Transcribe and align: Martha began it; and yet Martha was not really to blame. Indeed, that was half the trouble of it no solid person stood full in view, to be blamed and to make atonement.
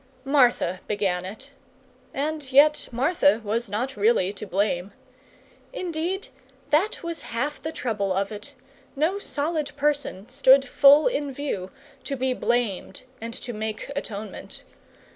Martha 0.25 0.79
began 0.87 1.25
it; 1.25 1.51
and 2.11 2.51
yet 2.51 2.87
Martha 2.91 3.39
was 3.43 3.69
not 3.69 3.95
really 3.95 4.33
to 4.33 4.47
blame. 4.47 4.93
Indeed, 5.73 6.29
that 6.71 7.03
was 7.03 7.21
half 7.21 7.61
the 7.61 7.71
trouble 7.71 8.11
of 8.11 8.31
it 8.31 8.55
no 8.95 9.19
solid 9.19 9.77
person 9.77 10.27
stood 10.27 10.65
full 10.67 11.05
in 11.05 11.31
view, 11.31 11.69
to 12.05 12.15
be 12.15 12.33
blamed 12.33 13.03
and 13.21 13.31
to 13.35 13.53
make 13.53 13.91
atonement. 13.95 14.63